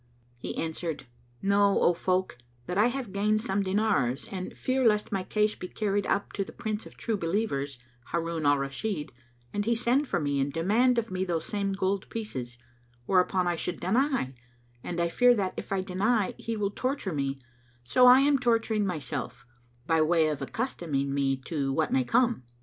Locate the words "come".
22.05-22.41